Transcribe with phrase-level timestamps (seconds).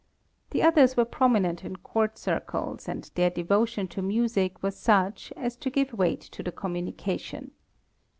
[0.49, 5.55] The others were prominent in court circles, and their devotion to music was such as
[5.57, 7.51] to give weight to the communication.